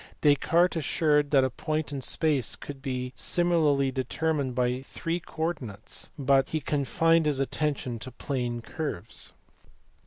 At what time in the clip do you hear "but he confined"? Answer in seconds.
6.17-7.27